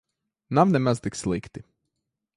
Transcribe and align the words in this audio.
Nav 0.55 0.69
nemaz 0.75 0.97
tik 1.03 1.15
slikti. 1.21 1.61